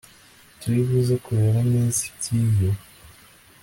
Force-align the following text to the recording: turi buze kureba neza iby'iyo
turi 0.59 0.79
buze 0.87 1.15
kureba 1.25 1.59
neza 1.73 1.99
iby'iyo 2.27 2.71